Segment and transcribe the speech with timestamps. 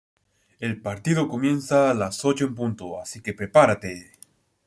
[0.59, 4.13] El partido comienza a las ocho en punto asique prepárate